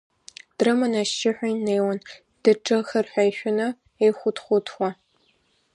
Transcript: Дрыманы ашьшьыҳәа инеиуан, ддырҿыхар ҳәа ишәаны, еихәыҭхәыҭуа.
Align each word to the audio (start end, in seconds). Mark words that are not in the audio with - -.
Дрыманы 0.57 0.97
ашьшьыҳәа 1.03 1.47
инеиуан, 1.53 1.99
ддырҿыхар 2.33 3.05
ҳәа 3.11 3.23
ишәаны, 3.29 3.67
еихәыҭхәыҭуа. 4.03 4.89